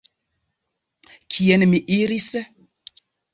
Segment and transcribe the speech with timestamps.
[1.35, 2.31] Kien mi iris?